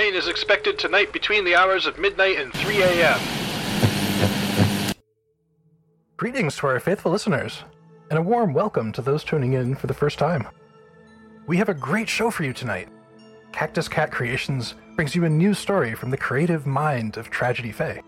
Rain 0.00 0.14
is 0.14 0.28
expected 0.28 0.78
tonight 0.78 1.12
between 1.12 1.44
the 1.44 1.54
hours 1.54 1.84
of 1.84 1.98
midnight 1.98 2.38
and 2.38 2.50
3 2.54 2.80
a.m. 2.80 3.20
Greetings 6.16 6.56
to 6.56 6.68
our 6.68 6.80
faithful 6.80 7.12
listeners, 7.12 7.64
and 8.08 8.18
a 8.18 8.22
warm 8.22 8.54
welcome 8.54 8.92
to 8.92 9.02
those 9.02 9.22
tuning 9.22 9.52
in 9.52 9.74
for 9.74 9.88
the 9.88 9.92
first 9.92 10.18
time. 10.18 10.48
We 11.46 11.58
have 11.58 11.68
a 11.68 11.74
great 11.74 12.08
show 12.08 12.30
for 12.30 12.44
you 12.44 12.54
tonight. 12.54 12.88
Cactus 13.52 13.88
Cat 13.88 14.10
Creations 14.10 14.74
brings 14.96 15.14
you 15.14 15.26
a 15.26 15.28
new 15.28 15.52
story 15.52 15.94
from 15.94 16.08
the 16.08 16.16
creative 16.16 16.66
mind 16.66 17.18
of 17.18 17.28
Tragedy 17.28 17.70
Faye. 17.70 18.00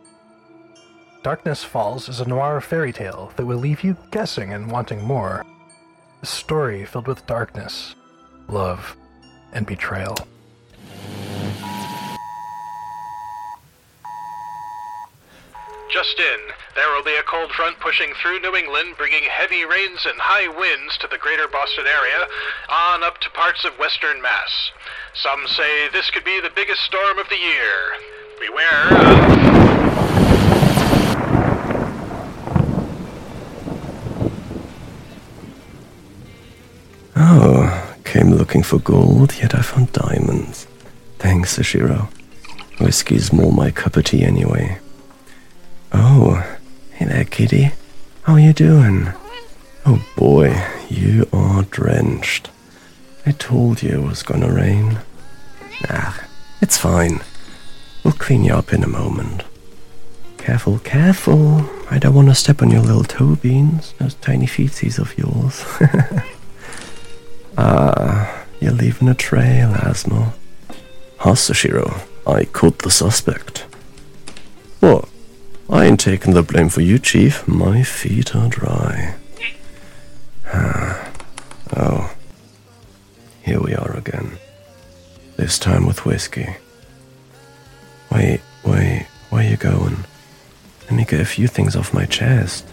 Darkness 1.23 1.63
Falls 1.63 2.09
is 2.09 2.21
a 2.21 2.27
noir 2.27 2.63
fairy 2.63 2.95
tale 2.95 3.35
that 3.37 3.45
will 3.45 3.59
leave 3.59 3.85
you 3.85 3.99
guessing 4.11 4.55
and 4.55 4.73
wanting 4.73 5.05
more. 5.05 5.45
A 6.23 6.27
story 6.27 6.87
filled 6.87 7.07
with 7.07 7.27
darkness, 7.27 7.97
love, 8.49 8.97
and 9.53 9.67
betrayal. 9.67 10.17
Just 15.93 16.19
in, 16.19 16.41
there 16.75 16.91
will 16.91 17.05
be 17.05 17.15
a 17.17 17.23
cold 17.23 17.53
front 17.53 17.79
pushing 17.79 18.15
through 18.15 18.41
New 18.41 18.57
England, 18.57 18.95
bringing 18.97 19.25
heavy 19.25 19.67
rains 19.67 20.07
and 20.07 20.19
high 20.19 20.49
winds 20.49 20.97
to 20.99 21.07
the 21.07 21.19
greater 21.19 21.47
Boston 21.49 21.85
area, 21.87 22.27
on 22.71 23.03
up 23.03 23.19
to 23.19 23.29
parts 23.31 23.67
of 23.67 23.79
western 23.79 24.23
Mass. 24.23 24.71
Some 25.13 25.47
say 25.47 25.89
this 25.91 26.11
could 26.11 26.25
be 26.25 26.41
the 26.41 26.49
biggest 26.57 26.81
storm 26.81 27.19
of 27.19 27.29
the 27.29 27.37
year. 27.37 27.93
Beware 28.41 28.87
of. 28.89 29.33
Oh, 37.17 37.97
came 38.05 38.31
looking 38.31 38.63
for 38.63 38.79
gold, 38.79 39.35
yet 39.37 39.55
I 39.55 39.61
found 39.61 39.93
diamonds. 39.93 40.67
Thanks, 41.19 41.59
Ashiro. 41.59 42.09
Whiskey's 42.81 43.31
more 43.31 43.53
my 43.53 43.71
cup 43.71 43.99
of 43.99 44.05
tea 44.05 44.25
anyway. 44.25 44.79
Oh, 45.93 46.43
hey 46.93 47.07
there, 47.07 47.25
kitty. 47.25 47.73
How 48.23 48.37
you 48.37 48.53
doing? 48.53 49.09
Oh 49.85 50.05
boy, 50.17 50.55
you 50.89 51.29
are 51.33 51.63
drenched. 51.65 52.51
I 53.27 53.33
told 53.33 53.83
you 53.83 53.91
it 54.03 54.07
was 54.09 54.23
gonna 54.23 54.53
rain. 54.53 54.99
Ah, 55.89 56.25
it's 56.61 56.79
fine. 56.79 57.21
We'll 58.05 58.15
clean 58.15 58.45
you 58.45 58.55
up 58.55 58.73
in 58.73 58.83
a 58.83 58.89
moment. 58.89 59.45
Careful, 60.39 60.79
careful. 60.81 61.69
I 61.91 61.99
don't 61.99 62.15
want 62.15 62.29
to 62.29 62.35
step 62.35 62.63
on 62.63 62.71
your 62.71 62.81
little 62.83 63.05
toe 63.05 63.37
beans, 63.37 63.95
those 63.99 64.15
tiny 64.15 64.47
feetsies 64.47 64.99
of 64.99 65.17
yours. 65.19 65.65
Ah, 67.59 68.47
you're 68.61 68.73
leaving 68.73 69.09
a 69.09 69.15
trail, 69.15 69.69
Asmo. 69.75 70.33
Hasashiro, 71.19 72.01
I 72.27 72.47
caught 72.47 72.79
the 72.79 72.91
suspect. 72.91 73.62
I 75.73 75.87
ain't 75.87 76.01
taking 76.01 76.35
the 76.35 76.43
blame 76.43 76.69
for 76.69 76.83
you, 76.83 76.99
Chief. 76.99 77.49
My 77.49 77.83
feet 77.83 78.37
are 78.37 78.47
dry. 78.47 79.15
Ah. 80.47 81.11
Oh. 81.75 82.15
Here 83.43 83.59
we 83.59 83.75
are 83.75 83.97
again. 83.97 84.37
This 85.39 85.59
time 85.59 85.87
with 85.87 86.05
whiskey. 86.05 86.57
Wait, 88.11 88.43
wait, 88.67 89.07
where 89.31 89.49
you 89.51 89.57
going? 89.57 90.05
Let 90.83 90.93
me 90.93 91.07
get 91.07 91.23
a 91.23 91.25
few 91.25 91.49
things 91.49 91.75
off 91.75 91.95
my 91.95 92.05
chest. 92.05 92.67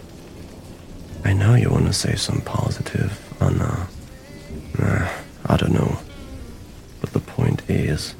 I 1.24 1.32
know 1.32 1.54
you 1.54 1.70
want 1.70 1.86
to 1.86 1.94
say 1.94 2.16
some 2.16 2.42
positive, 2.42 3.18
Anna. 3.40 3.88
Nah, 4.78 5.08
I 5.46 5.56
don't 5.56 5.72
know. 5.72 5.98
But 7.00 7.14
the 7.14 7.20
point 7.20 7.62
is, 7.66 8.14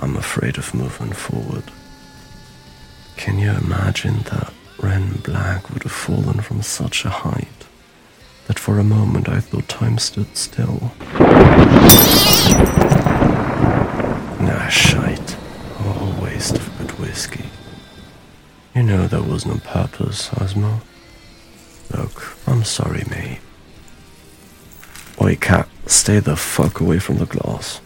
I'm 0.00 0.16
afraid 0.16 0.58
of 0.58 0.74
moving 0.74 1.14
forward. 1.14 1.64
Can 3.24 3.38
you 3.38 3.52
imagine 3.52 4.18
that 4.24 4.52
Ren 4.78 5.14
Black 5.24 5.70
would 5.70 5.82
have 5.84 5.92
fallen 5.92 6.42
from 6.42 6.60
such 6.60 7.06
a 7.06 7.08
height 7.08 7.64
that 8.48 8.58
for 8.58 8.78
a 8.78 8.84
moment 8.84 9.30
I 9.30 9.40
thought 9.40 9.66
time 9.66 9.96
stood 9.96 10.36
still? 10.36 10.92
Nah, 14.40 14.68
shite. 14.68 15.30
What 15.80 16.02
a 16.02 16.22
waste 16.22 16.56
of 16.56 16.70
good 16.76 16.90
whiskey. 16.98 17.46
You 18.74 18.82
know 18.82 19.06
that 19.06 19.24
wasn't 19.24 19.54
on 19.54 19.60
purpose, 19.60 20.28
Osmo. 20.28 20.82
Look, 21.96 22.36
I'm 22.46 22.62
sorry, 22.62 23.04
mate. 23.08 23.40
Oi, 25.22 25.36
cat, 25.36 25.66
stay 25.86 26.18
the 26.18 26.36
fuck 26.36 26.78
away 26.78 26.98
from 26.98 27.16
the 27.16 27.24
glass. 27.24 27.80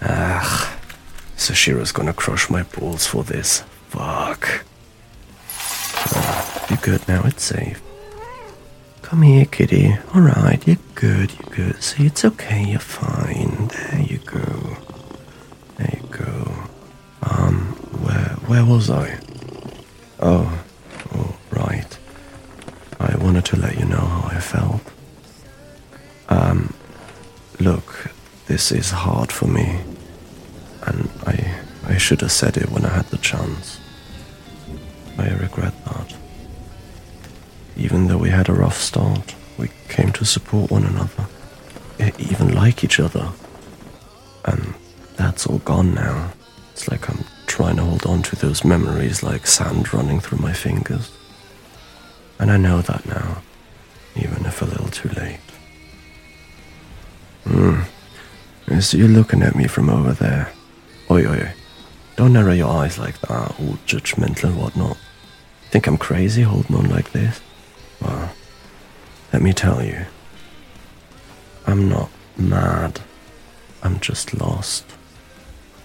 Ah, 0.00 0.74
Sashiro's 1.36 1.92
gonna 1.92 2.14
crush 2.14 2.48
my 2.48 2.62
balls 2.62 3.06
for 3.06 3.22
this. 3.22 3.62
Fuck. 3.88 4.64
You're 6.70 6.78
good 6.78 7.06
now, 7.08 7.22
it's 7.24 7.42
safe. 7.42 7.80
Come 9.02 9.22
here, 9.22 9.46
kitty. 9.46 9.96
Alright, 10.14 10.66
you're 10.66 10.76
good, 10.94 11.32
you're 11.32 11.54
good. 11.56 11.82
See, 11.82 12.06
it's 12.06 12.24
okay, 12.24 12.62
you're 12.64 12.78
fine. 12.80 13.68
There 13.68 14.00
you 14.02 14.18
go. 14.18 14.76
There 15.76 15.98
you 16.00 16.08
go. 16.10 16.52
Um, 17.22 17.58
where, 18.04 18.36
where 18.48 18.64
was 18.64 18.90
I? 18.90 19.18
Oh, 20.20 20.64
oh, 21.14 21.36
right. 21.50 21.98
I 23.00 23.16
wanted 23.16 23.44
to 23.46 23.56
let 23.56 23.78
you 23.78 23.84
know 23.86 23.96
how 23.96 24.28
I 24.36 24.40
felt. 24.40 24.82
Um, 26.28 26.74
look, 27.60 28.10
this 28.46 28.70
is 28.72 28.90
hard 28.90 29.32
for 29.32 29.46
me, 29.46 29.80
I 31.98 32.00
should 32.00 32.20
have 32.20 32.30
said 32.30 32.56
it 32.56 32.70
when 32.70 32.84
I 32.84 32.90
had 32.90 33.06
the 33.06 33.18
chance. 33.18 33.80
I 35.18 35.30
regret 35.30 35.74
that. 35.86 36.14
Even 37.76 38.06
though 38.06 38.18
we 38.18 38.30
had 38.30 38.48
a 38.48 38.52
rough 38.52 38.78
start, 38.78 39.34
we 39.58 39.72
came 39.88 40.12
to 40.12 40.24
support 40.24 40.70
one 40.70 40.84
another, 40.84 41.26
even 42.16 42.54
like 42.54 42.84
each 42.84 43.00
other, 43.00 43.32
and 44.44 44.74
that's 45.16 45.44
all 45.44 45.58
gone 45.58 45.92
now. 45.92 46.30
It's 46.70 46.86
like 46.88 47.10
I'm 47.10 47.24
trying 47.48 47.78
to 47.78 47.82
hold 47.82 48.06
on 48.06 48.22
to 48.22 48.36
those 48.36 48.64
memories 48.64 49.24
like 49.24 49.48
sand 49.48 49.92
running 49.92 50.20
through 50.20 50.38
my 50.38 50.52
fingers. 50.52 51.10
And 52.38 52.48
I 52.52 52.58
know 52.58 52.80
that 52.80 53.06
now, 53.06 53.42
even 54.14 54.46
if 54.46 54.62
a 54.62 54.66
little 54.66 54.86
too 54.86 55.08
late. 55.08 55.40
Hmm. 57.42 57.80
I 58.68 58.78
see 58.78 58.98
you 58.98 59.08
looking 59.08 59.42
at 59.42 59.56
me 59.56 59.66
from 59.66 59.90
over 59.90 60.12
there. 60.12 60.52
Oi, 61.10 61.26
oi. 61.26 61.54
Don't 62.18 62.32
narrow 62.32 62.52
your 62.52 62.68
eyes 62.68 62.98
like 62.98 63.20
that, 63.20 63.30
all 63.60 63.78
judgmental 63.86 64.48
and 64.48 64.58
whatnot. 64.58 64.96
Think 65.70 65.86
I'm 65.86 65.96
crazy 65.96 66.42
holding 66.42 66.74
on 66.74 66.90
like 66.90 67.12
this? 67.12 67.40
Well, 68.02 68.32
let 69.32 69.40
me 69.40 69.52
tell 69.52 69.84
you. 69.84 70.04
I'm 71.64 71.88
not 71.88 72.10
mad. 72.36 72.98
I'm 73.84 74.00
just 74.00 74.34
lost. 74.34 74.84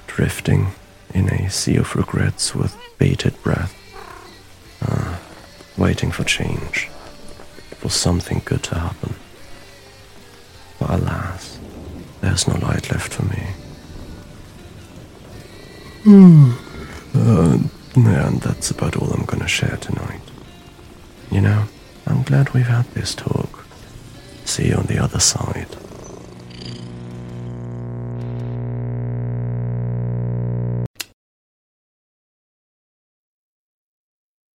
Drifting 0.08 0.70
in 1.14 1.30
a 1.30 1.52
sea 1.52 1.76
of 1.76 1.96
regrets 1.96 2.56
with 2.56 2.76
bated 2.98 3.40
breath. 3.44 3.76
Uh, 4.82 5.18
waiting 5.78 6.10
for 6.10 6.24
change. 6.24 6.90
For 7.78 7.92
something 7.92 8.42
good 8.44 8.64
to 8.64 8.80
happen. 8.80 9.14
But 10.80 11.00
alas, 11.00 11.60
there's 12.22 12.48
no 12.48 12.56
light 12.56 12.92
left 12.92 13.14
for 13.14 13.26
me. 13.26 13.50
Hmm. 16.04 16.52
Uh, 17.16 17.60
and 17.96 18.42
that's 18.42 18.72
about 18.72 18.98
all 18.98 19.12
I'm 19.12 19.26
gonna 19.26 19.48
share 19.48 19.78
tonight. 19.78 20.22
You 21.32 21.42
know, 21.42 21.66
I'm 22.06 22.24
glad 22.24 22.54
we've 22.54 22.68
had 22.68 22.86
this 22.92 23.16
talk. 23.16 23.66
See 24.46 24.68
you 24.70 24.76
on 24.76 24.88
the 24.88 25.00
other 25.00 25.20
side. 25.20 25.68